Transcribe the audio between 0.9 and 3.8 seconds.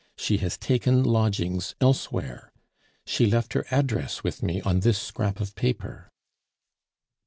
lodgings elsewhere. She left her